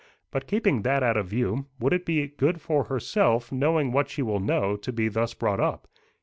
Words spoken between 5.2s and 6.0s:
brought up?